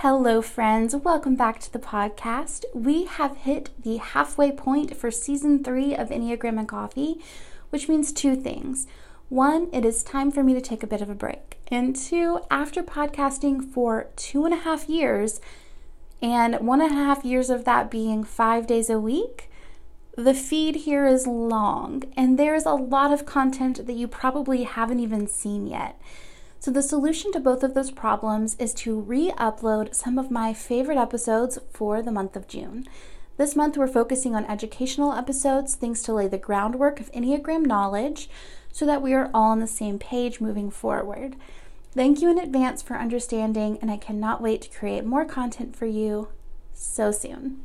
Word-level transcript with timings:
Hello, 0.00 0.42
friends. 0.42 0.96
Welcome 0.96 1.36
back 1.36 1.60
to 1.60 1.72
the 1.72 1.78
podcast. 1.78 2.64
We 2.74 3.04
have 3.04 3.36
hit 3.36 3.70
the 3.80 3.98
halfway 3.98 4.50
point 4.50 4.96
for 4.96 5.12
season 5.12 5.62
three 5.62 5.94
of 5.94 6.08
Enneagram 6.08 6.58
and 6.58 6.66
Coffee, 6.66 7.20
which 7.70 7.88
means 7.88 8.12
two 8.12 8.34
things. 8.34 8.88
One, 9.28 9.68
it 9.72 9.84
is 9.84 10.02
time 10.02 10.32
for 10.32 10.42
me 10.42 10.54
to 10.54 10.60
take 10.60 10.82
a 10.82 10.88
bit 10.88 11.02
of 11.02 11.10
a 11.10 11.14
break. 11.14 11.58
And 11.68 11.94
two, 11.94 12.40
after 12.50 12.82
podcasting 12.82 13.62
for 13.72 14.08
two 14.16 14.44
and 14.44 14.52
a 14.52 14.58
half 14.58 14.88
years, 14.88 15.40
and 16.20 16.66
one 16.66 16.80
and 16.80 16.90
a 16.90 17.04
half 17.04 17.24
years 17.24 17.48
of 17.48 17.64
that 17.64 17.88
being 17.88 18.24
five 18.24 18.66
days 18.66 18.90
a 18.90 18.98
week, 18.98 19.50
the 20.16 20.34
feed 20.34 20.74
here 20.76 21.06
is 21.06 21.28
long, 21.28 22.02
and 22.16 22.38
there's 22.38 22.66
a 22.66 22.74
lot 22.74 23.12
of 23.12 23.24
content 23.24 23.86
that 23.86 23.94
you 23.94 24.08
probably 24.08 24.64
haven't 24.64 25.00
even 25.00 25.28
seen 25.28 25.68
yet. 25.68 26.00
So, 26.62 26.70
the 26.70 26.80
solution 26.80 27.32
to 27.32 27.40
both 27.40 27.64
of 27.64 27.74
those 27.74 27.90
problems 27.90 28.54
is 28.56 28.72
to 28.74 29.00
re 29.00 29.32
upload 29.36 29.96
some 29.96 30.16
of 30.16 30.30
my 30.30 30.54
favorite 30.54 30.96
episodes 30.96 31.58
for 31.72 32.00
the 32.02 32.12
month 32.12 32.36
of 32.36 32.46
June. 32.46 32.86
This 33.36 33.56
month, 33.56 33.76
we're 33.76 33.88
focusing 33.88 34.36
on 34.36 34.44
educational 34.44 35.12
episodes, 35.12 35.74
things 35.74 36.04
to 36.04 36.12
lay 36.12 36.28
the 36.28 36.38
groundwork 36.38 37.00
of 37.00 37.10
Enneagram 37.10 37.66
knowledge 37.66 38.30
so 38.70 38.86
that 38.86 39.02
we 39.02 39.12
are 39.12 39.28
all 39.34 39.50
on 39.50 39.58
the 39.58 39.66
same 39.66 39.98
page 39.98 40.40
moving 40.40 40.70
forward. 40.70 41.34
Thank 41.90 42.22
you 42.22 42.30
in 42.30 42.38
advance 42.38 42.80
for 42.80 42.94
understanding, 42.94 43.76
and 43.82 43.90
I 43.90 43.96
cannot 43.96 44.40
wait 44.40 44.62
to 44.62 44.78
create 44.78 45.04
more 45.04 45.24
content 45.24 45.74
for 45.74 45.86
you 45.86 46.28
so 46.74 47.10
soon. 47.10 47.64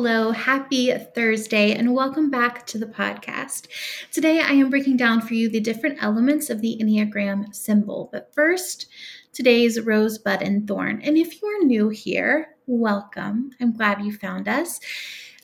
Hello, 0.00 0.30
happy 0.30 0.96
Thursday, 0.96 1.74
and 1.74 1.92
welcome 1.92 2.30
back 2.30 2.64
to 2.68 2.78
the 2.78 2.86
podcast. 2.86 3.66
Today 4.12 4.38
I 4.38 4.52
am 4.52 4.70
breaking 4.70 4.96
down 4.96 5.20
for 5.20 5.34
you 5.34 5.48
the 5.48 5.58
different 5.58 6.00
elements 6.00 6.50
of 6.50 6.60
the 6.60 6.78
Enneagram 6.80 7.52
symbol. 7.52 8.08
But 8.12 8.32
first, 8.32 8.86
today's 9.32 9.80
rosebud 9.80 10.40
and 10.40 10.68
thorn. 10.68 11.02
And 11.02 11.18
if 11.18 11.42
you 11.42 11.48
are 11.48 11.64
new 11.64 11.88
here, 11.88 12.54
welcome. 12.68 13.50
I'm 13.60 13.72
glad 13.72 14.00
you 14.04 14.12
found 14.12 14.46
us. 14.46 14.78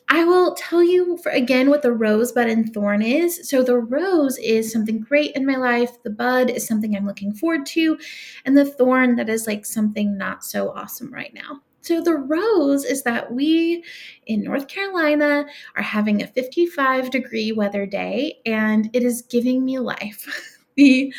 I 0.08 0.22
will 0.22 0.54
tell 0.54 0.84
you 0.84 1.16
for, 1.16 1.30
again 1.30 1.68
what 1.68 1.82
the 1.82 1.90
rosebud 1.90 2.46
and 2.46 2.72
thorn 2.72 3.02
is. 3.02 3.50
So, 3.50 3.64
the 3.64 3.78
rose 3.78 4.38
is 4.38 4.70
something 4.70 5.00
great 5.00 5.32
in 5.34 5.44
my 5.44 5.56
life, 5.56 6.00
the 6.04 6.10
bud 6.10 6.48
is 6.48 6.64
something 6.64 6.94
I'm 6.94 7.08
looking 7.08 7.34
forward 7.34 7.66
to, 7.66 7.98
and 8.44 8.56
the 8.56 8.64
thorn 8.64 9.16
that 9.16 9.28
is 9.28 9.48
like 9.48 9.66
something 9.66 10.16
not 10.16 10.44
so 10.44 10.70
awesome 10.70 11.12
right 11.12 11.34
now. 11.34 11.63
So, 11.84 12.00
the 12.00 12.14
rose 12.14 12.84
is 12.84 13.02
that 13.02 13.32
we 13.32 13.84
in 14.26 14.42
North 14.42 14.68
Carolina 14.68 15.44
are 15.76 15.82
having 15.82 16.22
a 16.22 16.26
55 16.26 17.10
degree 17.10 17.52
weather 17.52 17.84
day 17.84 18.38
and 18.46 18.88
it 18.94 19.02
is 19.02 19.22
giving 19.22 19.64
me 19.64 19.78
life. 19.78 20.26
the 20.76 21.12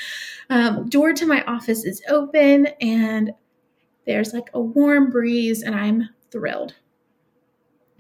um, 0.50 0.90
door 0.90 1.14
to 1.14 1.26
my 1.26 1.44
office 1.44 1.86
is 1.86 2.02
open 2.10 2.68
and 2.82 3.32
there's 4.06 4.34
like 4.34 4.50
a 4.54 4.62
warm 4.62 5.10
breeze, 5.10 5.62
and 5.64 5.76
I'm 5.76 6.10
thrilled. 6.32 6.76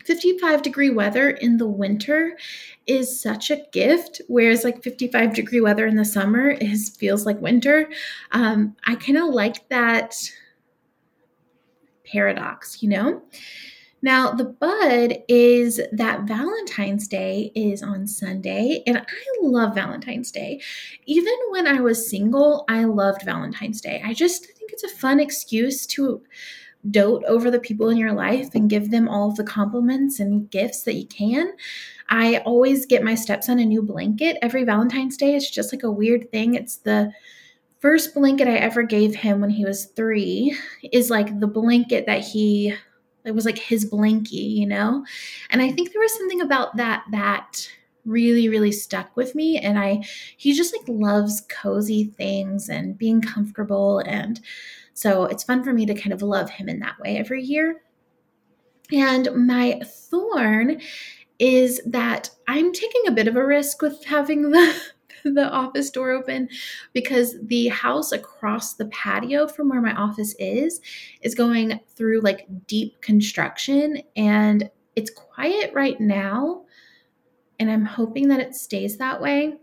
55 0.03 0.61
degree 0.61 0.91
weather 0.91 1.31
in 1.31 1.57
the 1.57 1.67
winter 1.67 2.37
is 2.85 3.19
such 3.19 3.49
a 3.49 3.65
gift 3.71 4.21
whereas 4.27 4.63
like 4.63 4.83
55 4.83 5.33
degree 5.33 5.61
weather 5.61 5.87
in 5.87 5.95
the 5.95 6.05
summer 6.05 6.51
is 6.51 6.89
feels 6.89 7.25
like 7.25 7.41
winter 7.41 7.89
um, 8.31 8.75
i 8.85 8.93
kind 8.93 9.17
of 9.17 9.33
like 9.33 9.67
that 9.69 10.15
paradox, 12.15 12.81
you 12.81 12.89
know? 12.89 13.21
Now, 14.01 14.31
the 14.31 14.45
bud 14.45 15.17
is 15.27 15.81
that 15.91 16.27
Valentine's 16.27 17.07
Day 17.07 17.51
is 17.55 17.81
on 17.81 18.07
Sunday, 18.07 18.83
and 18.87 18.99
I 18.99 19.03
love 19.41 19.75
Valentine's 19.75 20.31
Day. 20.31 20.61
Even 21.05 21.33
when 21.49 21.67
I 21.67 21.81
was 21.81 22.09
single, 22.09 22.65
I 22.69 22.83
loved 22.83 23.23
Valentine's 23.23 23.81
Day. 23.81 24.01
I 24.05 24.13
just 24.13 24.45
think 24.45 24.71
it's 24.71 24.83
a 24.83 24.89
fun 24.89 25.19
excuse 25.19 25.85
to 25.87 26.21
dote 26.91 27.23
over 27.25 27.49
the 27.49 27.59
people 27.59 27.89
in 27.89 27.97
your 27.97 28.13
life 28.13 28.53
and 28.53 28.69
give 28.69 28.91
them 28.91 29.09
all 29.09 29.29
of 29.29 29.37
the 29.37 29.43
compliments 29.43 30.19
and 30.19 30.51
gifts 30.51 30.83
that 30.83 30.95
you 30.95 31.07
can. 31.07 31.51
I 32.09 32.37
always 32.45 32.85
get 32.85 33.03
my 33.03 33.15
stepson 33.15 33.57
a 33.57 33.65
new 33.65 33.81
blanket 33.81 34.37
every 34.43 34.65
Valentine's 34.65 35.17
Day. 35.17 35.35
It's 35.35 35.49
just 35.49 35.73
like 35.73 35.83
a 35.83 35.89
weird 35.89 36.29
thing. 36.29 36.53
It's 36.53 36.77
the 36.77 37.11
first 37.79 38.13
blanket 38.13 38.47
I 38.47 38.55
ever 38.55 38.83
gave 38.83 39.15
him 39.15 39.41
when 39.41 39.49
he 39.49 39.65
was 39.65 39.85
three 39.85 40.57
is 40.91 41.09
like 41.09 41.39
the 41.39 41.47
blanket 41.47 42.05
that 42.05 42.21
he 42.21 42.75
it 43.25 43.33
was 43.33 43.45
like 43.45 43.57
his 43.57 43.89
blankie, 43.89 44.55
you 44.55 44.67
know? 44.67 45.03
And 45.49 45.61
I 45.61 45.71
think 45.71 45.91
there 45.91 46.01
was 46.01 46.15
something 46.15 46.41
about 46.41 46.77
that 46.77 47.03
that 47.11 47.67
really, 48.05 48.49
really 48.49 48.71
stuck 48.71 49.15
with 49.17 49.33
me. 49.33 49.57
And 49.57 49.79
I 49.79 50.03
he 50.37 50.53
just 50.53 50.75
like 50.75 50.87
loves 50.87 51.41
cozy 51.49 52.05
things 52.17 52.69
and 52.69 52.97
being 52.97 53.21
comfortable. 53.21 53.99
And 53.99 54.39
so 54.93 55.25
it's 55.25 55.43
fun 55.43 55.63
for 55.63 55.73
me 55.73 55.85
to 55.87 55.95
kind 55.95 56.13
of 56.13 56.21
love 56.21 56.49
him 56.49 56.69
in 56.69 56.79
that 56.79 56.99
way 56.99 57.17
every 57.17 57.43
year. 57.43 57.81
And 58.91 59.29
my 59.35 59.81
thorn 59.83 60.79
is 61.39 61.81
that 61.85 62.29
I'm 62.47 62.71
taking 62.71 63.07
a 63.07 63.11
bit 63.11 63.27
of 63.27 63.35
a 63.35 63.45
risk 63.45 63.81
with 63.81 64.05
having 64.05 64.51
the 64.51 64.75
the 65.33 65.49
office 65.51 65.89
door 65.89 66.11
open 66.11 66.47
because 66.93 67.35
the 67.43 67.67
house 67.67 68.11
across 68.11 68.75
the 68.75 68.85
patio 68.85 69.47
from 69.47 69.69
where 69.69 69.81
my 69.81 69.93
office 69.95 70.35
is 70.39 70.81
is 71.21 71.35
going 71.35 71.79
through 71.95 72.21
like 72.21 72.47
deep 72.67 73.01
construction 73.01 74.01
and 74.15 74.69
it's 74.95 75.09
quiet 75.09 75.73
right 75.73 75.99
now 75.99 76.65
and 77.59 77.69
I'm 77.71 77.85
hoping 77.85 78.27
that 78.29 78.39
it 78.39 78.55
stays 78.55 78.97
that 78.97 79.21
way. 79.21 79.55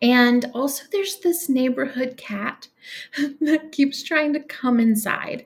And 0.00 0.50
also, 0.54 0.84
there's 0.90 1.20
this 1.20 1.48
neighborhood 1.48 2.16
cat 2.16 2.68
that 3.40 3.70
keeps 3.72 4.02
trying 4.02 4.32
to 4.32 4.40
come 4.40 4.80
inside 4.80 5.44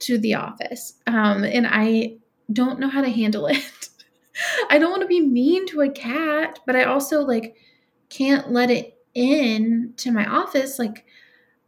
to 0.00 0.18
the 0.18 0.34
office. 0.34 0.94
Um, 1.06 1.44
and 1.44 1.66
I 1.68 2.16
don't 2.52 2.80
know 2.80 2.88
how 2.88 3.02
to 3.02 3.10
handle 3.10 3.46
it. 3.50 3.88
I 4.70 4.78
don't 4.78 4.90
want 4.90 5.02
to 5.02 5.08
be 5.08 5.20
mean 5.20 5.66
to 5.68 5.82
a 5.82 5.90
cat, 5.90 6.58
but 6.66 6.74
I 6.74 6.84
also 6.84 7.20
like 7.20 7.54
can't 8.12 8.52
let 8.52 8.70
it 8.70 8.98
in 9.14 9.92
to 9.96 10.10
my 10.10 10.26
office 10.26 10.78
like 10.78 11.04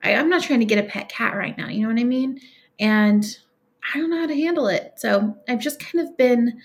I, 0.03 0.15
i'm 0.15 0.29
not 0.29 0.43
trying 0.43 0.61
to 0.61 0.67
get 0.67 0.83
a 0.83 0.89
pet 0.89 1.09
cat 1.09 1.37
right 1.37 1.57
now 1.57 1.69
you 1.69 1.83
know 1.83 1.89
what 1.89 2.01
i 2.01 2.05
mean? 2.05 2.41
And 2.79 3.25
i 3.95 3.99
don't 3.99 4.11
know 4.11 4.21
how 4.21 4.27
to 4.27 4.35
handle 4.35 4.69
it. 4.69 4.95
So 4.97 5.37
i've 5.49 5.61
just 5.61 5.81
kind 5.81 6.07
of 6.07 6.17
been 6.17 6.61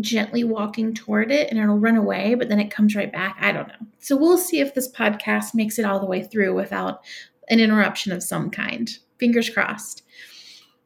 gently 0.00 0.42
walking 0.42 0.94
toward 0.94 1.30
it 1.30 1.50
and 1.50 1.58
it'll 1.58 1.78
run 1.78 1.96
away 1.96 2.34
but 2.34 2.48
then 2.48 2.60
it 2.60 2.70
comes 2.70 2.96
right 2.96 3.12
back. 3.12 3.36
I 3.40 3.52
don't 3.52 3.68
know. 3.68 3.86
So 3.98 4.16
we'll 4.16 4.38
see 4.38 4.60
if 4.60 4.74
this 4.74 4.90
podcast 4.90 5.54
makes 5.54 5.78
it 5.78 5.84
all 5.84 6.00
the 6.00 6.06
way 6.06 6.22
through 6.22 6.54
without 6.54 7.02
an 7.48 7.60
interruption 7.60 8.12
of 8.12 8.22
some 8.22 8.50
kind. 8.50 8.90
Fingers 9.18 9.50
crossed. 9.50 10.02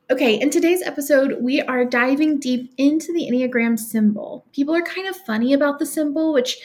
Okay, 0.09 0.39
in 0.41 0.51
today's 0.51 0.83
episode, 0.83 1.39
we 1.41 1.61
are 1.63 1.85
diving 1.85 2.39
deep 2.39 2.73
into 2.79 3.13
the 3.13 3.29
Enneagram 3.29 3.77
symbol. 3.77 4.47
People 4.53 4.75
are 4.75 4.83
kind 4.83 5.09
of 5.09 5.17
funny 5.17 5.53
about 5.53 5.81
the 5.81 5.87
symbol, 5.87 6.33
which 6.33 6.59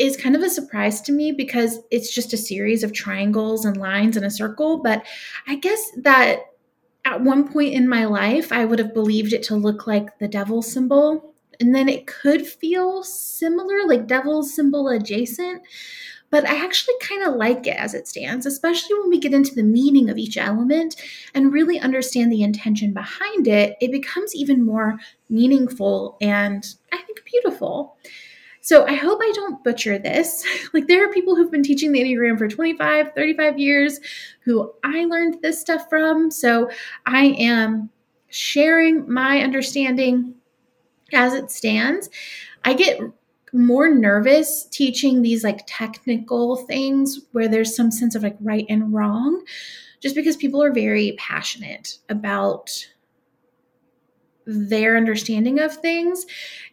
is 0.00 0.16
kind 0.16 0.34
of 0.34 0.42
a 0.42 0.50
surprise 0.50 1.00
to 1.02 1.12
me 1.12 1.32
because 1.32 1.80
it's 1.90 2.12
just 2.14 2.32
a 2.32 2.36
series 2.38 2.82
of 2.82 2.92
triangles 2.92 3.64
and 3.64 3.76
lines 3.76 4.16
and 4.16 4.26
a 4.26 4.30
circle. 4.30 4.78
But 4.82 5.04
I 5.46 5.56
guess 5.56 5.90
that 5.98 6.40
at 7.04 7.22
one 7.22 7.48
point 7.52 7.74
in 7.74 7.88
my 7.88 8.06
life, 8.06 8.52
I 8.52 8.64
would 8.64 8.78
have 8.78 8.94
believed 8.94 9.32
it 9.32 9.42
to 9.44 9.56
look 9.56 9.86
like 9.86 10.18
the 10.18 10.28
devil 10.28 10.62
symbol. 10.62 11.34
And 11.60 11.74
then 11.74 11.88
it 11.88 12.06
could 12.06 12.46
feel 12.46 13.02
similar, 13.02 13.84
like 13.86 14.06
devil 14.06 14.42
symbol 14.42 14.88
adjacent. 14.88 15.62
but 16.30 16.44
I 16.48 16.64
actually 16.64 16.94
kind 17.00 17.24
of 17.24 17.34
like 17.34 17.66
it 17.66 17.76
as 17.76 17.92
it 17.92 18.06
stands, 18.06 18.46
especially 18.46 18.98
when 18.98 19.10
we 19.10 19.18
get 19.18 19.34
into 19.34 19.54
the 19.54 19.64
meaning 19.64 20.08
of 20.08 20.16
each 20.18 20.36
element 20.36 20.94
and 21.34 21.52
really 21.52 21.78
understand 21.80 22.30
the 22.30 22.42
intention 22.42 22.92
behind 22.92 23.48
it. 23.48 23.76
It 23.80 23.90
becomes 23.90 24.34
even 24.34 24.64
more 24.64 24.98
meaningful 25.28 26.16
and 26.20 26.64
I 26.92 26.98
think 26.98 27.24
beautiful. 27.24 27.96
So 28.70 28.86
I 28.86 28.94
hope 28.94 29.18
I 29.20 29.32
don't 29.34 29.64
butcher 29.64 29.98
this. 29.98 30.46
Like 30.72 30.86
there 30.86 31.04
are 31.04 31.12
people 31.12 31.34
who've 31.34 31.50
been 31.50 31.64
teaching 31.64 31.90
the 31.90 32.00
Enneagram 32.00 32.38
for 32.38 32.46
25, 32.46 33.12
35 33.16 33.58
years 33.58 33.98
who 34.44 34.72
I 34.84 35.06
learned 35.06 35.42
this 35.42 35.60
stuff 35.60 35.88
from. 35.90 36.30
So 36.30 36.70
I 37.04 37.34
am 37.36 37.90
sharing 38.28 39.12
my 39.12 39.40
understanding 39.40 40.34
as 41.12 41.34
it 41.34 41.50
stands. 41.50 42.08
I 42.64 42.74
get 42.74 43.00
more 43.52 43.92
nervous 43.92 44.66
teaching 44.70 45.22
these 45.22 45.42
like 45.42 45.64
technical 45.66 46.54
things 46.54 47.18
where 47.32 47.48
there's 47.48 47.74
some 47.74 47.90
sense 47.90 48.14
of 48.14 48.22
like 48.22 48.36
right 48.38 48.66
and 48.68 48.94
wrong 48.94 49.42
just 49.98 50.14
because 50.14 50.36
people 50.36 50.62
are 50.62 50.72
very 50.72 51.16
passionate 51.18 51.98
about 52.08 52.70
their 54.46 54.96
understanding 54.96 55.58
of 55.60 55.74
things. 55.76 56.26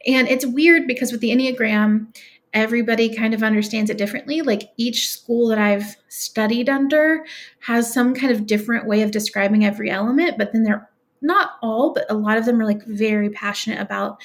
And 0.06 0.28
it's 0.28 0.46
weird 0.46 0.88
because 0.88 1.12
with 1.12 1.22
the 1.22 1.32
enneagram 1.32 2.16
everybody 2.54 3.14
kind 3.14 3.34
of 3.34 3.44
understands 3.44 3.92
it 3.92 3.98
differently. 3.98 4.42
Like 4.42 4.72
each 4.78 5.10
school 5.10 5.48
that 5.50 5.60
i've 5.60 5.96
studied 6.08 6.70
under 6.70 7.26
has 7.60 7.94
some 7.94 8.14
kind 8.16 8.32
of 8.32 8.48
different 8.48 8.88
way 8.88 9.02
of 9.02 9.12
describing 9.12 9.66
every 9.66 9.90
element 9.92 10.38
but 10.38 10.52
then 10.54 10.64
they're 10.64 10.90
not 11.22 11.52
all 11.62 11.94
but 11.94 12.06
a 12.10 12.16
lot 12.16 12.38
of 12.38 12.46
them 12.46 12.60
are 12.60 12.66
like 12.66 12.84
very 12.86 13.30
passionate 13.30 13.80
about 13.80 14.22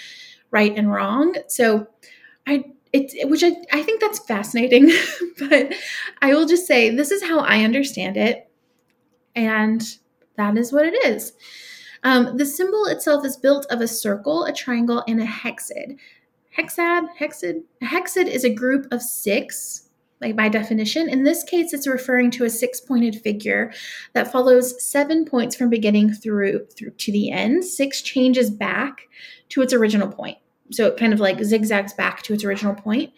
right 0.53 0.77
and 0.77 0.93
wrong. 0.93 1.35
So 1.49 1.89
I 2.47 2.65
it's 2.93 3.15
which 3.25 3.43
I, 3.43 3.56
I 3.73 3.83
think 3.83 4.00
that's 4.00 4.21
fascinating, 4.21 4.93
but 5.39 5.75
I 6.21 6.35
will 6.35 6.47
just 6.47 6.67
say 6.69 6.91
this 6.91 7.11
is 7.11 7.25
how 7.25 7.41
I 7.41 7.65
understand 7.65 8.17
it, 8.17 8.49
and 9.35 9.83
that 10.37 10.56
is 10.56 10.73
what 10.73 10.87
it 10.87 10.94
is. 11.06 11.33
Um, 12.05 12.37
the 12.37 12.47
symbol 12.47 12.87
itself 12.87 13.25
is 13.25 13.37
built 13.37 13.67
of 13.71 13.81
a 13.81 13.89
circle, 13.89 14.45
a 14.45 14.53
triangle, 14.53 15.05
and 15.07 15.21
a 15.21 15.27
hexad. 15.27 15.97
Hexad, 16.57 17.07
hexad, 17.19 17.63
a 17.81 17.87
hexad 17.87 18.27
is 18.27 18.45
a 18.45 18.53
group 18.53 18.87
of 18.91 19.01
six, 19.01 19.89
like 20.21 20.37
by 20.37 20.49
definition. 20.49 21.09
In 21.09 21.25
this 21.25 21.45
case, 21.45 21.73
it's 21.73 21.87
referring 21.87 22.31
to 22.33 22.45
a 22.45 22.51
six-pointed 22.51 23.23
figure 23.23 23.73
that 24.13 24.31
follows 24.31 24.83
seven 24.85 25.25
points 25.25 25.57
from 25.57 25.71
beginning 25.71 26.13
through 26.13 26.67
through 26.77 26.91
to 26.91 27.13
the 27.13 27.31
end. 27.31 27.65
Six 27.65 28.03
changes 28.03 28.51
back 28.51 29.09
to 29.51 29.63
its 29.63 29.73
original 29.73 30.09
point. 30.09 30.39
So 30.71 30.87
it 30.87 30.97
kind 30.97 31.13
of 31.13 31.21
like 31.21 31.43
zigzags 31.43 31.93
back 31.95 32.23
to 32.23 32.35
its 32.35 32.45
original 32.45 32.75
point. 32.75 33.13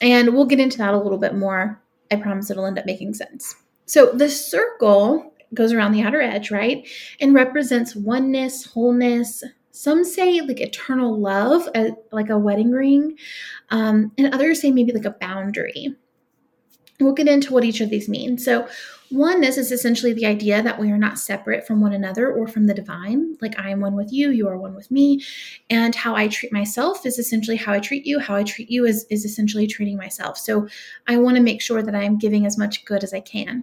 And 0.00 0.34
we'll 0.34 0.46
get 0.46 0.60
into 0.60 0.78
that 0.78 0.94
a 0.94 0.98
little 0.98 1.18
bit 1.18 1.34
more. 1.34 1.82
I 2.10 2.16
promise 2.16 2.50
it'll 2.50 2.66
end 2.66 2.78
up 2.78 2.86
making 2.86 3.14
sense. 3.14 3.54
So 3.86 4.12
the 4.12 4.28
circle 4.28 5.32
goes 5.54 5.72
around 5.72 5.92
the 5.92 6.02
outer 6.02 6.20
edge, 6.20 6.50
right? 6.50 6.86
And 7.20 7.34
represents 7.34 7.96
oneness, 7.96 8.66
wholeness. 8.66 9.42
Some 9.70 10.04
say 10.04 10.40
like 10.40 10.60
eternal 10.60 11.18
love, 11.18 11.68
like 12.12 12.30
a 12.30 12.38
wedding 12.38 12.72
ring. 12.72 13.16
Um, 13.70 14.12
and 14.16 14.32
others 14.32 14.60
say 14.60 14.70
maybe 14.70 14.92
like 14.92 15.04
a 15.04 15.10
boundary. 15.10 15.96
We'll 16.98 17.12
get 17.12 17.28
into 17.28 17.52
what 17.52 17.64
each 17.64 17.80
of 17.80 17.90
these 17.90 18.08
mean. 18.08 18.38
So, 18.38 18.68
oneness 19.10 19.58
is 19.58 19.70
essentially 19.70 20.12
the 20.12 20.26
idea 20.26 20.62
that 20.62 20.80
we 20.80 20.90
are 20.90 20.98
not 20.98 21.18
separate 21.18 21.66
from 21.66 21.80
one 21.80 21.92
another 21.92 22.32
or 22.32 22.48
from 22.48 22.66
the 22.66 22.74
divine. 22.74 23.36
Like, 23.42 23.58
I 23.58 23.68
am 23.68 23.80
one 23.80 23.94
with 23.94 24.12
you, 24.12 24.30
you 24.30 24.48
are 24.48 24.56
one 24.56 24.74
with 24.74 24.90
me. 24.90 25.22
And 25.68 25.94
how 25.94 26.16
I 26.16 26.28
treat 26.28 26.52
myself 26.52 27.04
is 27.04 27.18
essentially 27.18 27.58
how 27.58 27.72
I 27.74 27.80
treat 27.80 28.06
you. 28.06 28.18
How 28.18 28.34
I 28.34 28.44
treat 28.44 28.70
you 28.70 28.86
is, 28.86 29.04
is 29.10 29.26
essentially 29.26 29.66
treating 29.66 29.98
myself. 29.98 30.38
So, 30.38 30.68
I 31.06 31.18
want 31.18 31.36
to 31.36 31.42
make 31.42 31.60
sure 31.60 31.82
that 31.82 31.94
I 31.94 32.02
am 32.02 32.16
giving 32.16 32.46
as 32.46 32.56
much 32.56 32.84
good 32.86 33.04
as 33.04 33.12
I 33.12 33.20
can. 33.20 33.62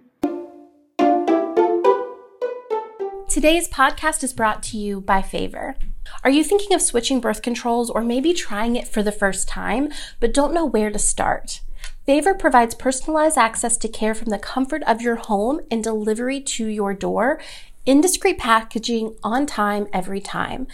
Today's 3.34 3.66
podcast 3.66 4.22
is 4.22 4.32
brought 4.32 4.62
to 4.62 4.78
you 4.78 5.00
by 5.00 5.20
Favor. 5.20 5.74
Are 6.22 6.30
you 6.30 6.44
thinking 6.44 6.72
of 6.72 6.80
switching 6.80 7.18
birth 7.18 7.42
controls 7.42 7.90
or 7.90 8.04
maybe 8.04 8.32
trying 8.32 8.76
it 8.76 8.86
for 8.86 9.02
the 9.02 9.10
first 9.10 9.48
time, 9.48 9.92
but 10.20 10.32
don't 10.32 10.54
know 10.54 10.64
where 10.64 10.88
to 10.88 11.00
start? 11.00 11.60
Favor 12.06 12.32
provides 12.32 12.76
personalized 12.76 13.36
access 13.36 13.76
to 13.78 13.88
care 13.88 14.14
from 14.14 14.30
the 14.30 14.38
comfort 14.38 14.84
of 14.84 15.02
your 15.02 15.16
home 15.16 15.58
and 15.68 15.82
delivery 15.82 16.40
to 16.42 16.66
your 16.66 16.94
door 16.94 17.40
in 17.84 18.00
discreet 18.00 18.38
packaging 18.38 19.16
on 19.24 19.46
time 19.46 19.88
every 19.92 20.20
time. 20.20 20.68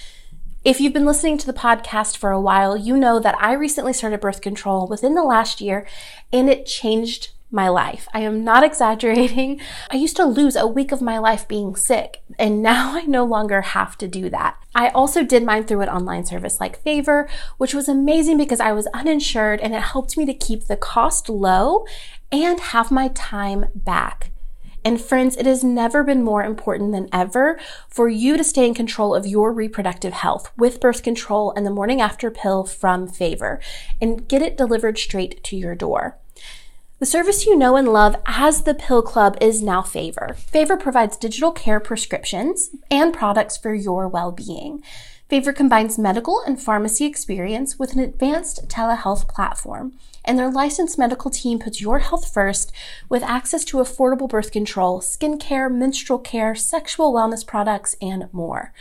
If 0.62 0.82
you've 0.82 0.92
been 0.92 1.06
listening 1.06 1.38
to 1.38 1.46
the 1.46 1.54
podcast 1.54 2.18
for 2.18 2.30
a 2.30 2.38
while, 2.42 2.76
you 2.76 2.98
know 2.98 3.18
that 3.20 3.40
I 3.40 3.54
recently 3.54 3.94
started 3.94 4.20
birth 4.20 4.42
control 4.42 4.86
within 4.86 5.14
the 5.14 5.24
last 5.24 5.62
year 5.62 5.86
and 6.30 6.50
it 6.50 6.66
changed 6.66 7.30
my 7.50 7.68
life. 7.68 8.08
I 8.12 8.20
am 8.20 8.44
not 8.44 8.64
exaggerating. 8.70 9.60
I 9.90 9.96
used 9.96 10.16
to 10.16 10.24
lose 10.24 10.56
a 10.56 10.66
week 10.66 10.92
of 10.92 11.02
my 11.02 11.18
life 11.18 11.48
being 11.48 11.76
sick, 11.76 12.22
and 12.38 12.62
now 12.70 12.96
I 12.96 13.02
no 13.02 13.24
longer 13.24 13.62
have 13.62 13.96
to 13.98 14.08
do 14.08 14.30
that. 14.30 14.56
I 14.74 14.88
also 14.88 15.24
did 15.24 15.44
mine 15.44 15.64
through 15.64 15.80
an 15.82 15.88
online 15.88 16.24
service 16.24 16.60
like 16.60 16.82
Favor, 16.82 17.28
which 17.58 17.74
was 17.74 17.88
amazing 17.88 18.36
because 18.36 18.60
I 18.60 18.72
was 18.72 18.86
uninsured 18.88 19.60
and 19.60 19.74
it 19.74 19.82
helped 19.82 20.16
me 20.16 20.24
to 20.26 20.34
keep 20.34 20.64
the 20.64 20.76
cost 20.76 21.28
low 21.28 21.84
and 22.30 22.60
have 22.60 22.90
my 22.90 23.08
time 23.08 23.66
back. 23.74 24.30
And 24.82 25.00
friends, 25.00 25.36
it 25.36 25.44
has 25.44 25.62
never 25.62 26.02
been 26.02 26.22
more 26.22 26.42
important 26.42 26.92
than 26.92 27.08
ever 27.12 27.60
for 27.88 28.08
you 28.08 28.36
to 28.36 28.44
stay 28.44 28.66
in 28.66 28.72
control 28.72 29.14
of 29.14 29.26
your 29.26 29.52
reproductive 29.52 30.14
health 30.14 30.50
with 30.56 30.80
birth 30.80 31.02
control 31.02 31.52
and 31.54 31.66
the 31.66 31.70
morning 31.70 32.00
after 32.00 32.30
pill 32.30 32.64
from 32.64 33.06
Favor 33.06 33.60
and 34.00 34.26
get 34.26 34.40
it 34.40 34.56
delivered 34.56 34.96
straight 34.96 35.44
to 35.44 35.56
your 35.56 35.74
door. 35.74 36.18
The 37.00 37.06
service 37.06 37.46
you 37.46 37.56
know 37.56 37.76
and 37.76 37.88
love 37.88 38.14
as 38.26 38.64
the 38.64 38.74
Pill 38.74 39.00
Club 39.00 39.38
is 39.40 39.62
now 39.62 39.80
Favor. 39.80 40.34
Favor 40.36 40.76
provides 40.76 41.16
digital 41.16 41.50
care 41.50 41.80
prescriptions 41.80 42.72
and 42.90 43.14
products 43.14 43.56
for 43.56 43.72
your 43.72 44.06
well-being. 44.06 44.82
Favor 45.30 45.54
combines 45.54 45.98
medical 45.98 46.42
and 46.46 46.60
pharmacy 46.60 47.06
experience 47.06 47.78
with 47.78 47.94
an 47.94 48.00
advanced 48.00 48.68
telehealth 48.68 49.26
platform, 49.28 49.94
and 50.26 50.38
their 50.38 50.50
licensed 50.50 50.98
medical 50.98 51.30
team 51.30 51.58
puts 51.58 51.80
your 51.80 52.00
health 52.00 52.30
first 52.30 52.70
with 53.08 53.22
access 53.22 53.64
to 53.64 53.78
affordable 53.78 54.28
birth 54.28 54.52
control, 54.52 55.00
skincare, 55.00 55.74
menstrual 55.74 56.18
care, 56.18 56.54
sexual 56.54 57.14
wellness 57.14 57.46
products, 57.46 57.96
and 58.02 58.28
more. 58.30 58.74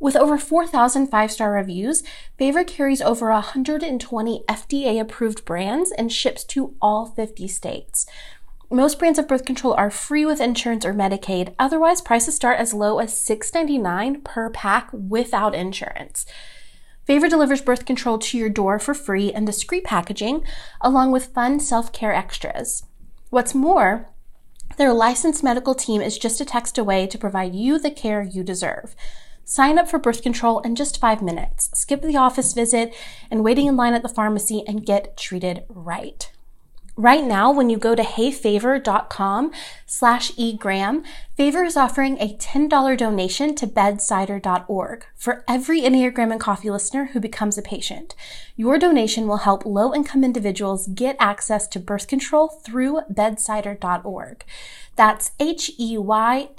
With 0.00 0.16
over 0.16 0.38
4,000 0.38 1.08
five 1.08 1.30
star 1.30 1.52
reviews, 1.52 2.02
Favor 2.38 2.64
carries 2.64 3.02
over 3.02 3.30
120 3.30 4.44
FDA 4.48 4.98
approved 4.98 5.44
brands 5.44 5.92
and 5.92 6.10
ships 6.10 6.42
to 6.44 6.74
all 6.80 7.06
50 7.06 7.46
states. 7.46 8.06
Most 8.70 8.98
brands 8.98 9.18
of 9.18 9.28
birth 9.28 9.44
control 9.44 9.74
are 9.74 9.90
free 9.90 10.24
with 10.24 10.40
insurance 10.40 10.86
or 10.86 10.94
Medicaid. 10.94 11.54
Otherwise, 11.58 12.00
prices 12.00 12.34
start 12.34 12.58
as 12.58 12.72
low 12.72 12.98
as 12.98 13.12
$6.99 13.12 14.24
per 14.24 14.48
pack 14.48 14.88
without 14.92 15.54
insurance. 15.54 16.24
Favor 17.04 17.28
delivers 17.28 17.60
birth 17.60 17.84
control 17.84 18.18
to 18.20 18.38
your 18.38 18.48
door 18.48 18.78
for 18.78 18.94
free 18.94 19.32
in 19.32 19.44
discreet 19.44 19.84
packaging, 19.84 20.46
along 20.80 21.12
with 21.12 21.34
fun 21.34 21.60
self 21.60 21.92
care 21.92 22.14
extras. 22.14 22.84
What's 23.28 23.54
more, 23.54 24.08
their 24.78 24.94
licensed 24.94 25.42
medical 25.42 25.74
team 25.74 26.00
is 26.00 26.16
just 26.16 26.40
a 26.40 26.44
text 26.46 26.78
away 26.78 27.06
to 27.08 27.18
provide 27.18 27.54
you 27.54 27.78
the 27.78 27.90
care 27.90 28.22
you 28.22 28.42
deserve. 28.42 28.94
Sign 29.50 29.80
up 29.80 29.88
for 29.88 29.98
birth 29.98 30.22
control 30.22 30.60
in 30.60 30.76
just 30.76 31.00
five 31.00 31.20
minutes. 31.20 31.70
Skip 31.74 32.02
the 32.02 32.16
office 32.16 32.52
visit 32.52 32.94
and 33.32 33.42
waiting 33.42 33.66
in 33.66 33.76
line 33.76 33.94
at 33.94 34.02
the 34.02 34.08
pharmacy 34.08 34.62
and 34.64 34.86
get 34.86 35.16
treated 35.16 35.64
right. 35.68 36.30
Right 36.94 37.24
now, 37.24 37.50
when 37.50 37.68
you 37.68 37.76
go 37.76 37.96
to 37.96 38.02
heyfavor.com 38.04 39.50
slash 39.86 40.30
egram, 40.36 41.02
Favor 41.36 41.64
is 41.64 41.76
offering 41.76 42.16
a 42.18 42.36
$10 42.36 42.96
donation 42.96 43.56
to 43.56 43.66
bedsider.org 43.66 45.06
for 45.16 45.44
every 45.48 45.80
Enneagram 45.80 46.30
and 46.30 46.40
Coffee 46.40 46.70
listener 46.70 47.06
who 47.06 47.18
becomes 47.18 47.58
a 47.58 47.62
patient. 47.62 48.14
Your 48.54 48.78
donation 48.78 49.26
will 49.26 49.38
help 49.38 49.66
low-income 49.66 50.22
individuals 50.22 50.86
get 50.86 51.16
access 51.18 51.66
to 51.68 51.80
birth 51.80 52.06
control 52.06 52.46
through 52.46 53.00
bedsider.org. 53.12 54.44
That's 54.94 55.32
H-E-Y-F-A-V-O-R 55.40 56.50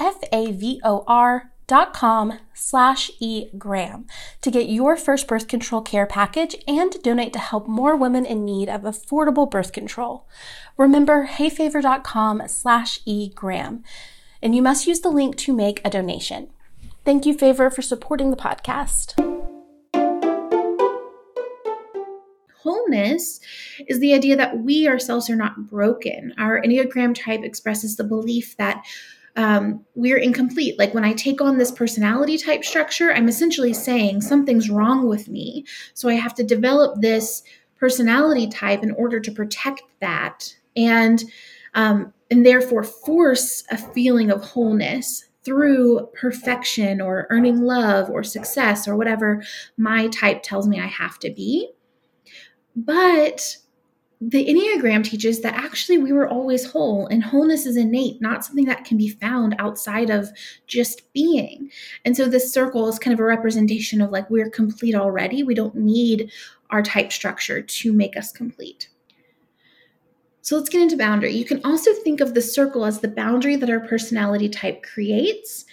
com 1.94 2.40
slash 2.54 3.10
egram 3.22 4.06
to 4.42 4.51
get 4.51 4.70
your 4.70 4.98
first 4.98 5.28
birth 5.28 5.48
control 5.48 5.82
care 5.82 6.06
package 6.06 6.56
and 6.68 7.01
donate 7.01 7.32
to 7.34 7.40
help 7.40 7.68
more 7.68 7.96
women 7.96 8.25
in 8.25 8.44
need 8.44 8.68
of 8.68 8.82
affordable 8.82 9.50
birth 9.50 9.72
control. 9.72 10.28
Remember 10.78 11.28
heyfavor.com 11.28 12.44
slash 12.48 13.00
egram 13.06 13.84
and 14.42 14.54
you 14.54 14.62
must 14.62 14.86
use 14.86 15.00
the 15.00 15.10
link 15.10 15.38
to 15.38 15.54
make 15.54 15.80
a 15.86 15.90
donation. 15.90 16.50
Thank 17.06 17.25
you, 17.25 17.34
Favor, 17.34 17.70
for 17.70 17.82
supporting 17.82 18.32
the 18.32 18.38
podcast. 18.38 19.18
Wholeness 22.63 23.40
is 23.88 24.00
the 24.00 24.13
idea 24.13 24.36
that 24.36 24.60
we 24.60 24.88
ourselves 24.88 25.30
are 25.30 25.36
not 25.36 25.68
broken. 25.68 26.34
Our 26.38 26.62
Enneagram 26.62 27.16
type 27.16 27.42
expresses 27.44 27.96
the 27.96 28.04
belief 28.04 28.56
that 28.58 28.84
um, 29.36 29.86
we're 29.96 30.18
incomplete. 30.18 30.78
Like 30.78 30.94
when 30.94 31.06
I 31.06 31.14
take 31.14 31.42
on 31.42 31.58
this 31.58 31.72
personality 31.72 32.38
type 32.38 32.64
structure, 32.64 33.12
I'm 33.12 33.30
essentially 33.30 33.74
saying 33.74 34.22
something's 34.22 34.70
wrong 34.70 35.08
with 35.08 35.30
me. 35.30 35.66
So 35.94 36.10
I 36.10 36.16
have 36.16 36.36
to 36.36 36.44
develop 36.44 37.02
this 37.02 37.44
personality 37.80 38.48
type 38.48 38.84
in 38.84 38.92
order 38.92 39.20
to 39.20 39.32
protect 39.32 39.82
that 40.02 40.56
and 40.76 41.24
um, 41.74 42.14
and 42.30 42.46
therefore 42.46 42.84
force 42.84 43.64
a 43.72 43.78
feeling 43.78 44.30
of 44.30 44.44
wholeness 44.44 45.26
through 45.44 46.08
perfection 46.14 47.02
or 47.02 47.28
earning 47.30 47.62
love 47.62 48.10
or 48.10 48.24
success 48.24 48.88
or 48.88 48.96
whatever 48.96 49.44
my 49.78 50.08
type 50.08 50.44
tells 50.44 50.68
me 50.68 50.80
I 50.80 50.88
have 50.88 51.18
to 51.20 51.32
be. 51.32 51.70
But 52.76 53.58
the 54.24 54.46
Enneagram 54.46 55.04
teaches 55.04 55.42
that 55.42 55.56
actually 55.56 55.98
we 55.98 56.13
were 56.13 56.28
always 56.28 56.63
whole 56.63 57.08
and 57.08 57.24
wholeness 57.24 57.66
is 57.66 57.75
innate, 57.75 58.22
not 58.22 58.46
something 58.46 58.66
that 58.66 58.86
can 58.86 58.96
be 58.96 59.10
found 59.10 59.56
outside 59.58 60.12
of 60.12 60.30
just 60.68 61.12
being. 61.12 61.72
And 62.06 62.16
so 62.16 62.28
this 62.28 62.54
circle 62.54 62.88
is 62.88 63.00
kind 63.00 63.16
of 63.16 63.20
a 63.20 63.24
representation 63.24 64.00
of 64.00 64.12
like 64.12 64.30
we're 64.30 64.51
complete 64.51 64.94
already. 64.94 65.42
We 65.42 65.56
don't 65.56 65.74
need 65.74 66.32
our 66.70 66.84
type 66.84 67.12
structure 67.12 67.63
to 67.63 67.92
make 67.92 68.16
us 68.16 68.32
complete. 68.32 68.90
So 70.44 70.56
let's 70.56 70.70
get 70.70 70.82
into 70.82 70.98
boundary. 70.98 71.34
You 71.34 71.46
can 71.46 71.62
also 71.66 71.92
think 71.92 72.22
of 72.22 72.36
the 72.36 72.42
circle 72.44 72.86
as 72.86 73.00
the 73.00 73.08
boundary 73.08 73.56
that 73.56 73.70
our 73.72 73.80
personality 73.80 74.50
type 74.50 74.84
creates. 74.84 75.66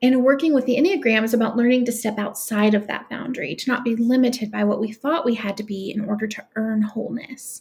And 0.00 0.24
working 0.24 0.54
with 0.54 0.64
the 0.64 0.78
Enneagram 0.78 1.22
is 1.22 1.34
about 1.34 1.58
learning 1.58 1.84
to 1.84 1.92
step 1.92 2.18
outside 2.18 2.72
of 2.72 2.86
that 2.86 3.10
boundary, 3.10 3.54
to 3.56 3.70
not 3.70 3.84
be 3.84 3.96
limited 3.96 4.50
by 4.50 4.64
what 4.64 4.80
we 4.80 4.90
thought 4.90 5.26
we 5.26 5.34
had 5.34 5.58
to 5.58 5.62
be 5.62 5.92
in 5.94 6.02
order 6.06 6.26
to 6.26 6.46
earn 6.56 6.80
wholeness. 6.80 7.60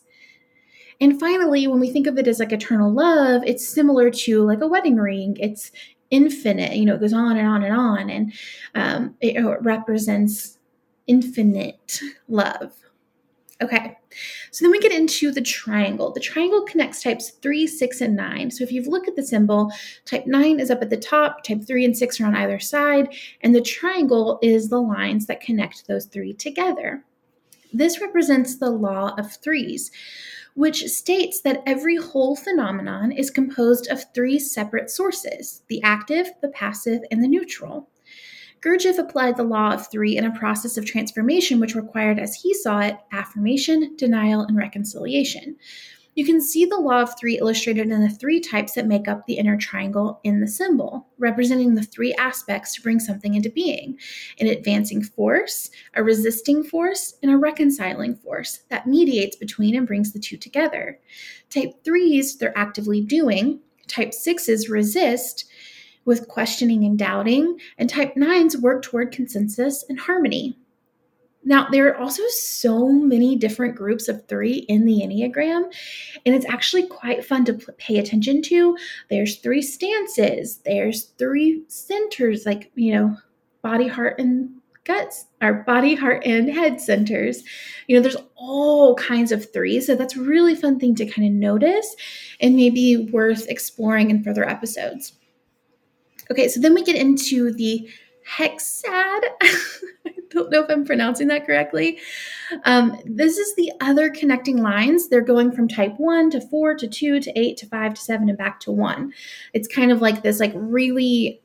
And 1.01 1.20
finally, 1.20 1.68
when 1.68 1.79
we 1.79 1.89
think 1.89 2.08
of 2.08 2.18
it 2.18 2.27
as 2.27 2.39
like 2.39 2.51
eternal 2.51 2.91
love, 2.91 3.44
it's 3.46 3.68
similar 3.68 4.12
to 4.12 4.44
like 4.44 4.62
a 4.62 4.68
wedding 4.68 4.98
ring. 4.98 5.38
It's 5.39 5.72
infinite, 6.12 6.75
you 6.75 6.86
know, 6.86 6.96
it 6.96 7.01
goes 7.01 7.13
on 7.13 7.38
and 7.38 7.48
on 7.48 7.63
and 7.63 7.74
on. 7.74 8.10
And 8.10 8.34
um, 8.75 9.15
it, 9.22 9.38
it 9.38 9.62
represents 9.62 10.58
infinite 11.08 12.01
love. 12.27 12.74
Okay, 13.62 13.98
so 14.51 14.63
then 14.63 14.72
we 14.72 14.79
get 14.79 14.94
into 14.94 15.32
the 15.32 15.41
triangle. 15.41 16.13
The 16.13 16.22
triangle 16.22 16.62
connects 16.62 17.03
types 17.03 17.32
three, 17.41 17.68
six, 17.68 18.00
and 18.00 18.15
nine. 18.15 18.50
So 18.51 18.63
if 18.63 18.72
you've 18.72 18.88
looked 18.88 19.10
at 19.10 19.18
the 19.18 19.24
symbol, 19.24 19.70
type 20.06 20.25
nine 20.25 20.62
is 20.62 20.72
up 20.72 20.82
at 20.82 20.89
the 20.89 20.96
top, 20.96 21.44
type 21.44 21.65
three 21.68 21.84
and 21.84 21.98
six 21.98 22.22
are 22.22 22.25
on 22.25 22.36
either 22.36 22.58
side, 22.58 23.13
and 23.41 23.53
the 23.53 23.62
triangle 23.62 24.39
is 24.41 24.70
the 24.70 24.82
lines 24.82 25.25
that 25.25 25.41
connect 25.41 25.88
those 25.88 26.06
three 26.06 26.34
together. 26.34 27.03
This 27.74 28.00
represents 28.00 28.58
the 28.58 28.70
law 28.70 29.13
of 29.18 29.36
threes, 29.36 29.91
which 30.56 30.86
states 30.86 31.41
that 31.41 31.63
every 31.65 31.96
whole 31.96 32.36
phenomenon 32.36 33.12
is 33.12 33.29
composed 33.29 33.88
of 33.88 34.03
three 34.13 34.39
separate 34.39 34.89
sources 34.89 35.63
the 35.70 35.82
active, 35.84 36.29
the 36.41 36.50
passive, 36.50 37.01
and 37.12 37.24
the 37.24 37.27
neutral. 37.27 37.89
Gurdjieff 38.62 38.98
applied 38.98 39.38
the 39.38 39.44
law 39.44 39.72
of 39.72 39.89
three 39.89 40.18
in 40.18 40.25
a 40.25 40.38
process 40.38 40.77
of 40.77 40.86
transformation 40.86 41.60
which 41.60 41.75
required, 41.75 42.20
as 42.20 42.36
he 42.36 42.53
saw 42.53 42.79
it, 42.79 42.98
affirmation, 43.12 43.96
denial, 43.96 44.41
and 44.41 44.58
reconciliation. 44.58 45.56
You 46.19 46.25
can 46.25 46.41
see 46.41 46.65
the 46.65 46.75
law 46.75 47.01
of 47.01 47.17
three 47.17 47.38
illustrated 47.38 47.89
in 47.89 48.01
the 48.01 48.09
three 48.09 48.41
types 48.41 48.73
that 48.73 48.85
make 48.85 49.07
up 49.07 49.25
the 49.25 49.35
inner 49.35 49.55
triangle 49.55 50.19
in 50.25 50.41
the 50.41 50.49
symbol, 50.49 51.07
representing 51.17 51.75
the 51.75 51.81
three 51.81 52.13
aspects 52.15 52.75
to 52.75 52.81
bring 52.81 52.99
something 52.99 53.35
into 53.35 53.49
being 53.49 53.97
an 54.41 54.47
advancing 54.47 55.01
force, 55.01 55.69
a 55.93 56.03
resisting 56.03 56.61
force, 56.61 57.13
and 57.23 57.31
a 57.31 57.38
reconciling 57.38 58.17
force 58.17 58.63
that 58.67 58.85
mediates 58.85 59.38
between 59.38 59.77
and 59.77 59.88
brings 59.88 60.11
the 60.11 60.19
two 60.19 60.35
together. 60.35 60.99
Type 61.49 61.85
threes, 61.85 62.35
they're 62.35 62.57
actively 62.57 62.99
doing. 62.99 63.61
Type 63.88 64.13
sixes 64.13 64.69
resist, 64.69 65.45
with 66.03 66.27
questioning 66.27 66.83
and 66.83 66.99
doubting, 66.99 67.57
and 67.77 67.89
type 67.89 68.13
9s 68.15 68.59
work 68.59 68.83
toward 68.83 69.13
consensus 69.13 69.85
and 69.88 69.97
harmony. 69.97 70.58
Now, 71.46 71.67
there 71.69 71.88
are 71.88 71.98
also 71.98 72.24
so 72.27 72.89
many 72.89 73.36
different 73.36 73.75
groups 73.75 74.08
of 74.10 74.27
three 74.27 74.65
in 74.67 74.86
the 74.86 75.01
Enneagram, 75.01 75.74
and 76.25 76.36
it's 76.36 76.46
actually 76.46 76.88
quite 76.88 77.24
fun 77.24 77.46
to 77.46 77.53
pay 77.77 77.98
attention 77.98 78.41
to. 78.43 78.77
There's 79.10 79.38
three 79.38 79.62
stances, 79.62 80.58
there's 80.65 81.05
three 81.17 81.63
centers, 81.67 82.46
like, 82.46 82.72
you 82.75 82.93
know, 82.93 83.17
body, 83.62 83.88
heart, 83.88 84.19
and 84.19 84.50
guts, 84.89 85.27
our 85.41 85.53
body, 85.53 85.96
heart, 85.96 86.24
and 86.25 86.50
head 86.50 86.81
centers. 86.81 87.43
You 87.88 87.96
know, 87.96 88.01
there's 88.01 88.17
all 88.36 88.96
kinds 88.96 89.31
of 89.31 89.51
threes. 89.53 89.86
So 89.86 89.96
that's 89.96 90.17
a 90.17 90.22
really 90.22 90.55
fun 90.55 90.79
thing 90.79 90.96
to 90.96 91.05
kind 91.05 91.27
of 91.27 91.34
notice 91.34 91.96
and 92.41 92.55
maybe 92.55 93.10
worth 93.12 93.48
exploring 93.48 94.10
in 94.10 94.24
further 94.24 94.48
episodes. 94.48 95.13
Okay, 96.31 96.48
so 96.48 96.60
then 96.60 96.74
we 96.74 96.84
get 96.84 96.96
into 96.96 97.53
the 97.53 97.88
hexad. 98.27 99.22
Don't 100.31 100.51
know 100.51 100.63
if 100.63 100.69
I'm 100.69 100.86
pronouncing 100.86 101.27
that 101.29 101.45
correctly. 101.45 102.00
Um, 102.65 102.98
this 103.05 103.38
is 103.38 103.55
the 103.55 103.71
other 103.81 104.09
connecting 104.09 104.62
lines. 104.62 105.09
They're 105.09 105.21
going 105.21 105.51
from 105.51 105.67
type 105.67 105.93
1 105.98 106.31
to 106.31 106.41
4 106.41 106.75
to 106.75 106.88
2 106.88 107.19
to 107.19 107.39
8 107.39 107.57
to 107.57 107.65
5 107.65 107.93
to 107.95 108.01
7 108.01 108.29
and 108.29 108.38
back 108.38 108.59
to 108.62 108.71
1. 108.71 109.13
It's 109.53 109.67
kind 109.67 109.91
of 109.91 110.01
like 110.01 110.21
this 110.21 110.39
like 110.39 110.53
really 110.55 111.41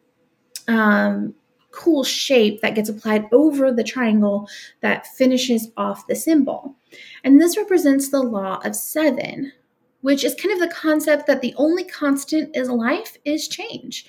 um, 0.68 1.34
cool 1.70 2.04
shape 2.04 2.60
that 2.60 2.74
gets 2.74 2.88
applied 2.88 3.26
over 3.32 3.72
the 3.72 3.84
triangle 3.84 4.48
that 4.80 5.06
finishes 5.08 5.68
off 5.76 6.06
the 6.06 6.14
symbol. 6.14 6.76
And 7.24 7.40
this 7.40 7.56
represents 7.56 8.10
the 8.10 8.22
law 8.22 8.60
of 8.64 8.76
7, 8.76 9.52
which 10.02 10.24
is 10.24 10.34
kind 10.34 10.52
of 10.52 10.60
the 10.60 10.74
concept 10.74 11.26
that 11.26 11.40
the 11.40 11.54
only 11.56 11.84
constant 11.84 12.54
in 12.54 12.68
life 12.68 13.16
is 13.24 13.48
change. 13.48 14.06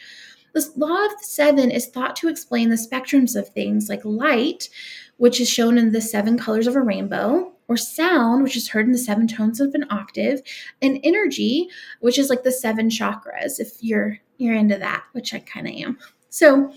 The 0.55 0.71
law 0.77 1.05
of 1.05 1.11
the 1.11 1.23
seven 1.23 1.69
is 1.69 1.87
thought 1.87 2.15
to 2.15 2.29
explain 2.29 2.69
the 2.69 2.77
spectrums 2.77 3.35
of 3.35 3.49
things 3.49 3.89
like 3.89 4.05
light, 4.05 4.69
which 5.17 5.41
is 5.41 5.49
shown 5.49 5.77
in 5.77 5.91
the 5.91 5.99
seven 5.99 6.37
colors 6.37 6.65
of 6.65 6.77
a 6.77 6.81
rainbow, 6.81 7.51
or 7.67 7.75
sound, 7.75 8.41
which 8.41 8.55
is 8.55 8.69
heard 8.69 8.85
in 8.85 8.93
the 8.93 8.97
seven 8.97 9.27
tones 9.27 9.59
of 9.59 9.73
an 9.73 9.85
octave, 9.89 10.41
and 10.81 11.01
energy, 11.03 11.67
which 11.99 12.17
is 12.17 12.29
like 12.29 12.43
the 12.43 12.53
seven 12.53 12.87
chakras, 12.89 13.59
if 13.59 13.83
you're 13.83 14.17
you're 14.37 14.55
into 14.55 14.77
that, 14.77 15.03
which 15.11 15.33
I 15.33 15.39
kind 15.39 15.67
of 15.67 15.73
am. 15.73 15.97
So 16.29 16.73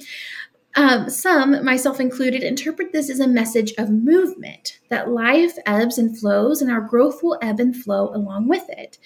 um, 0.74 1.08
some, 1.08 1.64
myself 1.64 2.00
included, 2.00 2.42
interpret 2.42 2.92
this 2.92 3.08
as 3.08 3.20
a 3.20 3.28
message 3.28 3.74
of 3.78 3.90
movement, 3.90 4.80
that 4.90 5.08
life 5.10 5.56
ebbs 5.66 5.98
and 5.98 6.18
flows, 6.18 6.60
and 6.60 6.70
our 6.70 6.80
growth 6.80 7.22
will 7.22 7.38
ebb 7.42 7.60
and 7.60 7.76
flow 7.76 8.12
along 8.12 8.48
with 8.48 8.68
it. 8.70 8.98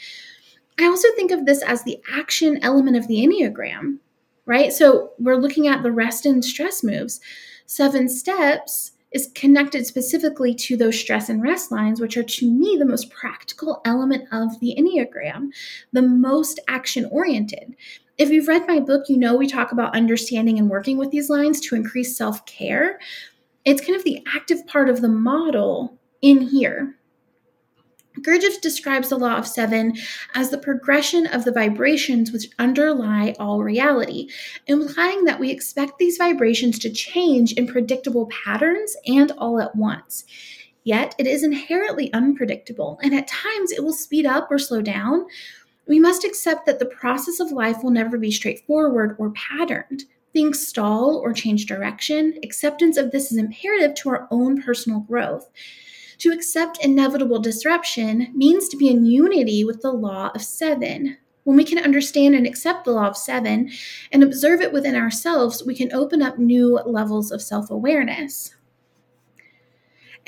I 0.79 0.87
also 0.87 1.09
think 1.15 1.31
of 1.31 1.45
this 1.45 1.63
as 1.63 1.83
the 1.83 1.99
action 2.11 2.59
element 2.63 2.97
of 2.97 3.07
the 3.07 3.17
Enneagram, 3.17 3.99
right? 4.47 4.73
So 4.73 5.13
we're 5.19 5.37
looking 5.37 5.69
at 5.69 5.83
the 5.83 5.93
rest 5.93 6.27
and 6.27 6.45
stress 6.45 6.83
moves. 6.83 7.21
Seven 7.67 8.09
steps 8.09 8.93
is 9.13 9.31
connected 9.35 9.87
specifically 9.87 10.55
to 10.55 10.77
those 10.77 10.99
stress 10.99 11.29
and 11.29 11.43
rest 11.43 11.71
lines, 11.71 12.01
which 12.01 12.17
are 12.17 12.23
to 12.23 12.51
me 12.51 12.77
the 12.79 12.87
most 12.87 13.11
practical 13.11 13.81
element 13.85 14.27
of 14.33 14.59
the 14.61 14.75
Enneagram, 14.79 15.51
the 15.93 16.03
most 16.03 16.59
action 16.69 17.05
oriented. 17.07 17.77
If 18.19 18.31
you've 18.31 18.49
read 18.49 18.67
my 18.67 18.81
book, 18.81 19.09
you 19.09 19.17
know 19.17 19.37
we 19.37 19.47
talk 19.47 19.73
about 19.73 19.97
understanding 19.97 20.59
and 20.59 20.71
working 20.71 20.97
with 20.97 21.11
these 21.11 21.31
lines 21.31 21.61
to 21.63 21.75
increase 21.75 22.17
self 22.17 22.45
care. 22.47 22.99
It's 23.65 23.85
kind 23.85 23.97
of 23.97 24.05
the 24.05 24.25
active 24.35 24.67
part 24.67 24.89
of 24.89 25.01
the 25.01 25.09
model 25.09 25.99
in 26.21 26.41
here. 26.41 26.97
Gurdjieff 28.21 28.61
describes 28.61 29.09
the 29.09 29.19
law 29.19 29.37
of 29.37 29.47
seven 29.47 29.95
as 30.35 30.51
the 30.51 30.59
progression 30.59 31.27
of 31.27 31.45
the 31.45 31.53
vibrations 31.53 32.31
which 32.31 32.51
underlie 32.59 33.35
all 33.39 33.63
reality, 33.63 34.29
implying 34.67 35.25
that 35.25 35.41
we 35.41 35.51
expect 35.51 35.99
these 35.99 36.19
vibrations 36.19 36.79
to 36.81 36.91
change 36.91 37.53
in 37.53 37.67
predictable 37.67 38.27
patterns 38.45 38.97
and 39.07 39.33
all 39.39 39.61
at 39.61 39.75
once. 39.75 40.25
Yet 40.85 41.15
it 41.19 41.27
is 41.27 41.43
inherently 41.43 42.13
unpredictable, 42.13 42.99
and 43.03 43.15
at 43.15 43.29
times 43.29 43.73
it 43.73 43.83
will 43.83 43.93
speed 43.93 44.27
up 44.27 44.49
or 44.51 44.59
slow 44.59 44.83
down. 44.83 45.27
We 45.87 45.99
must 45.99 46.25
accept 46.25 46.67
that 46.67 46.79
the 46.79 46.87
process 46.87 47.41
of 47.41 47.53
life 47.53 47.83
will 47.83 47.91
never 47.91 48.19
be 48.19 48.31
straightforward 48.31 49.17
or 49.19 49.31
patterned. 49.31 50.05
Things 50.33 50.67
stall 50.67 51.21
or 51.23 51.33
change 51.33 51.67
direction. 51.67 52.39
Acceptance 52.43 52.97
of 52.97 53.11
this 53.11 53.31
is 53.31 53.39
imperative 53.39 53.95
to 53.97 54.09
our 54.09 54.29
own 54.31 54.63
personal 54.63 55.01
growth. 55.01 55.51
To 56.23 56.31
accept 56.31 56.79
inevitable 56.85 57.41
disruption 57.41 58.29
means 58.33 58.69
to 58.69 58.77
be 58.77 58.87
in 58.87 59.05
unity 59.05 59.65
with 59.65 59.83
the 59.83 59.91
law 59.91 60.31
of 60.37 60.41
seven. 60.41 61.17
When 61.43 61.57
we 61.57 61.65
can 61.65 61.83
understand 61.83 62.37
and 62.37 62.47
accept 62.47 62.85
the 62.85 62.93
law 62.93 63.09
of 63.09 63.17
seven 63.17 63.73
and 64.13 64.23
observe 64.23 64.61
it 64.61 64.73
within 64.73 64.95
ourselves, 64.95 65.65
we 65.67 65.75
can 65.75 65.93
open 65.93 66.23
up 66.23 66.39
new 66.39 66.79
levels 66.87 67.33
of 67.33 67.43
self 67.43 67.73
awareness. 67.73 68.55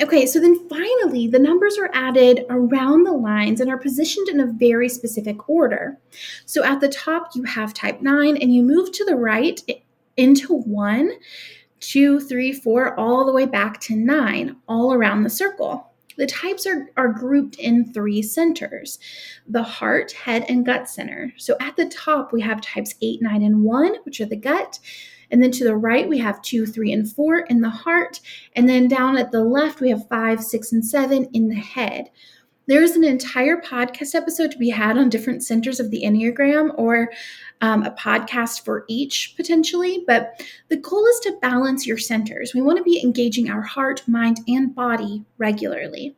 Okay, 0.02 0.26
so 0.26 0.40
then 0.40 0.68
finally, 0.68 1.28
the 1.28 1.38
numbers 1.38 1.78
are 1.78 1.90
added 1.92 2.44
around 2.50 3.04
the 3.04 3.12
lines 3.12 3.60
and 3.60 3.70
are 3.70 3.78
positioned 3.78 4.28
in 4.28 4.40
a 4.40 4.52
very 4.52 4.88
specific 4.88 5.48
order. 5.48 5.96
So 6.44 6.64
at 6.64 6.80
the 6.80 6.88
top, 6.88 7.36
you 7.36 7.44
have 7.44 7.72
type 7.72 8.02
9, 8.02 8.36
and 8.38 8.52
you 8.52 8.64
move 8.64 8.90
to 8.90 9.04
the 9.04 9.14
right 9.14 9.60
into 10.16 10.56
1 10.56 11.12
two, 11.88 12.20
three, 12.20 12.52
four, 12.52 12.98
all 12.98 13.24
the 13.24 13.32
way 13.32 13.46
back 13.46 13.80
to 13.80 13.96
nine, 13.96 14.56
all 14.68 14.92
around 14.92 15.22
the 15.22 15.30
circle. 15.30 15.90
The 16.16 16.26
types 16.26 16.66
are, 16.66 16.90
are 16.96 17.12
grouped 17.12 17.56
in 17.56 17.92
three 17.92 18.22
centers 18.22 18.98
the 19.48 19.62
heart, 19.62 20.12
head, 20.12 20.44
and 20.48 20.64
gut 20.64 20.88
center. 20.88 21.32
So 21.36 21.56
at 21.60 21.76
the 21.76 21.86
top, 21.86 22.32
we 22.32 22.40
have 22.42 22.60
types 22.60 22.94
eight, 23.02 23.20
nine, 23.20 23.42
and 23.42 23.62
one, 23.62 23.96
which 24.04 24.20
are 24.20 24.26
the 24.26 24.36
gut. 24.36 24.78
And 25.30 25.42
then 25.42 25.50
to 25.52 25.64
the 25.64 25.76
right, 25.76 26.08
we 26.08 26.18
have 26.18 26.40
two, 26.42 26.66
three, 26.66 26.92
and 26.92 27.10
four 27.10 27.40
in 27.40 27.60
the 27.60 27.70
heart. 27.70 28.20
And 28.54 28.68
then 28.68 28.86
down 28.86 29.18
at 29.18 29.32
the 29.32 29.42
left, 29.42 29.80
we 29.80 29.90
have 29.90 30.08
five, 30.08 30.42
six, 30.42 30.72
and 30.72 30.84
seven 30.84 31.24
in 31.32 31.48
the 31.48 31.56
head. 31.56 32.10
There's 32.66 32.92
an 32.92 33.04
entire 33.04 33.60
podcast 33.60 34.14
episode 34.14 34.50
to 34.52 34.58
be 34.58 34.70
had 34.70 34.96
on 34.96 35.10
different 35.10 35.44
centers 35.44 35.80
of 35.80 35.90
the 35.90 36.02
Enneagram 36.02 36.72
or 36.78 37.10
um, 37.60 37.82
a 37.82 37.90
podcast 37.90 38.64
for 38.64 38.86
each 38.88 39.34
potentially. 39.36 40.02
But 40.06 40.42
the 40.68 40.78
goal 40.78 41.06
is 41.06 41.20
to 41.20 41.38
balance 41.42 41.86
your 41.86 41.98
centers. 41.98 42.54
We 42.54 42.62
want 42.62 42.78
to 42.78 42.84
be 42.84 43.02
engaging 43.02 43.50
our 43.50 43.62
heart, 43.62 44.02
mind, 44.08 44.40
and 44.48 44.74
body 44.74 45.24
regularly. 45.36 46.16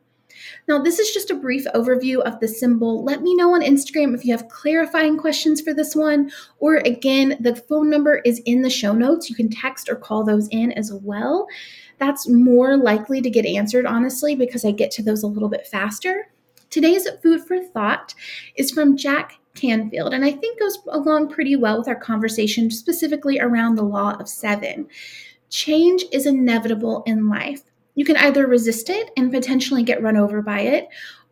Now, 0.67 0.81
this 0.81 0.99
is 0.99 1.11
just 1.11 1.31
a 1.31 1.35
brief 1.35 1.65
overview 1.73 2.19
of 2.19 2.39
the 2.39 2.47
symbol. 2.47 3.03
Let 3.03 3.21
me 3.21 3.35
know 3.35 3.53
on 3.53 3.61
Instagram 3.61 4.13
if 4.13 4.23
you 4.23 4.31
have 4.31 4.49
clarifying 4.49 5.17
questions 5.17 5.61
for 5.61 5.73
this 5.73 5.95
one. 5.95 6.31
Or 6.59 6.77
again, 6.77 7.37
the 7.39 7.55
phone 7.55 7.89
number 7.89 8.21
is 8.23 8.41
in 8.45 8.61
the 8.61 8.69
show 8.69 8.93
notes. 8.93 9.29
You 9.29 9.35
can 9.35 9.49
text 9.49 9.89
or 9.89 9.95
call 9.95 10.23
those 10.23 10.47
in 10.49 10.71
as 10.73 10.93
well. 10.93 11.47
That's 11.99 12.29
more 12.29 12.77
likely 12.77 13.21
to 13.21 13.29
get 13.29 13.45
answered, 13.45 13.85
honestly, 13.85 14.35
because 14.35 14.63
I 14.63 14.71
get 14.71 14.91
to 14.91 15.03
those 15.03 15.23
a 15.23 15.27
little 15.27 15.49
bit 15.49 15.67
faster. 15.67 16.27
Today's 16.69 17.07
food 17.23 17.41
for 17.41 17.59
thought 17.59 18.13
is 18.55 18.71
from 18.71 18.97
Jack 18.97 19.33
Canfield, 19.55 20.13
and 20.13 20.25
I 20.25 20.31
think 20.31 20.59
goes 20.59 20.79
along 20.89 21.29
pretty 21.29 21.55
well 21.55 21.79
with 21.79 21.87
our 21.87 21.95
conversation, 21.95 22.69
specifically 22.69 23.39
around 23.39 23.75
the 23.75 23.83
law 23.83 24.17
of 24.19 24.27
seven. 24.27 24.87
Change 25.49 26.03
is 26.11 26.25
inevitable 26.25 27.03
in 27.05 27.29
life. 27.29 27.63
You 27.95 28.05
can 28.05 28.17
either 28.17 28.45
resist 28.47 28.89
it 28.89 29.09
and 29.17 29.31
potentially 29.31 29.81
get 29.81 30.03
run 30.03 30.17
over 30.17 30.41
by 30.41 30.59
it, 30.59 30.89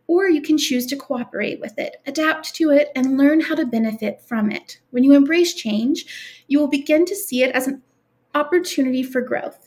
or 0.07 0.29
you 0.29 0.41
can 0.41 0.57
choose 0.57 0.85
to 0.87 0.95
cooperate 0.95 1.59
with 1.59 1.77
it, 1.77 1.97
adapt 2.07 2.55
to 2.55 2.69
it, 2.69 2.89
and 2.95 3.17
learn 3.17 3.41
how 3.41 3.55
to 3.55 3.65
benefit 3.65 4.21
from 4.21 4.51
it. 4.51 4.79
When 4.91 5.03
you 5.03 5.13
embrace 5.13 5.53
change, 5.53 6.43
you 6.47 6.59
will 6.59 6.67
begin 6.67 7.05
to 7.05 7.15
see 7.15 7.43
it 7.43 7.53
as 7.53 7.67
an 7.67 7.81
opportunity 8.33 9.03
for 9.03 9.21
growth. 9.21 9.64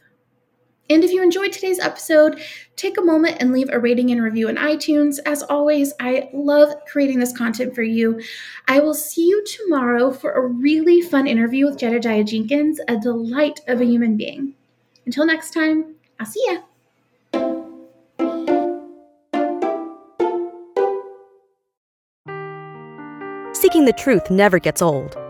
And 0.91 1.05
if 1.05 1.13
you 1.13 1.23
enjoyed 1.23 1.53
today's 1.53 1.79
episode, 1.79 2.41
take 2.77 2.97
a 2.97 3.03
moment 3.03 3.37
and 3.41 3.53
leave 3.53 3.69
a 3.71 3.79
rating 3.79 4.11
and 4.11 4.23
review 4.23 4.49
in 4.49 4.57
iTunes. 4.57 5.19
As 5.27 5.43
always, 5.43 5.93
I 6.01 6.31
love 6.33 6.73
creating 6.91 7.19
this 7.19 7.37
content 7.37 7.75
for 7.75 7.83
you. 7.83 8.23
I 8.69 8.81
will 8.81 8.95
see 8.95 9.29
you 9.29 9.45
tomorrow 9.45 10.11
for 10.11 10.33
a 10.33 10.47
really 10.47 11.03
fun 11.03 11.27
interview 11.27 11.67
with 11.67 11.79
Jedidiah 11.79 12.27
Jenkins, 12.27 12.81
a 12.89 12.97
delight 12.97 13.61
of 13.69 13.83
a 13.83 13.85
human 13.85 14.17
being. 14.17 14.55
Until 15.05 15.27
next 15.27 15.53
time, 15.53 15.95
I'll 16.19 16.27
see 16.27 16.45
ya. 16.49 16.61
Seeking 23.53 23.85
the 23.85 23.95
truth 23.95 24.31
never 24.31 24.59
gets 24.59 24.81
old. 24.81 25.19